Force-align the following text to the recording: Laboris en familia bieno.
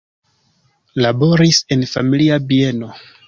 Laboris 1.05 1.59
en 1.77 1.85
familia 1.93 2.39
bieno. 2.53 2.93